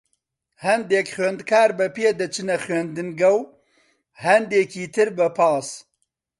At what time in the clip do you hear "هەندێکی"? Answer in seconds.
4.25-4.83